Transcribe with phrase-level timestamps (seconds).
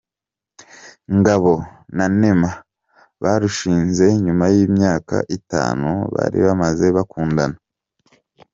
[1.17, 1.53] Ngabo
[1.95, 2.51] na Neema,
[3.23, 7.57] barushinze nyuma y’imyaka itanu bari bamaze bakundana.